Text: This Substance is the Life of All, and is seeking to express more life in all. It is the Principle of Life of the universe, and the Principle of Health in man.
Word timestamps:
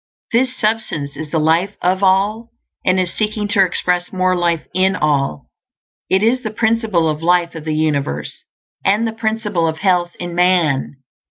This 0.31 0.57
Substance 0.57 1.15
is 1.15 1.29
the 1.29 1.37
Life 1.39 1.75
of 1.79 2.01
All, 2.01 2.49
and 2.83 2.99
is 2.99 3.13
seeking 3.13 3.47
to 3.49 3.63
express 3.63 4.11
more 4.11 4.35
life 4.35 4.65
in 4.73 4.95
all. 4.95 5.45
It 6.09 6.23
is 6.23 6.41
the 6.41 6.49
Principle 6.49 7.07
of 7.07 7.21
Life 7.21 7.53
of 7.53 7.65
the 7.65 7.75
universe, 7.75 8.43
and 8.83 9.05
the 9.07 9.13
Principle 9.13 9.67
of 9.67 9.77
Health 9.77 10.15
in 10.19 10.33
man. 10.33 10.95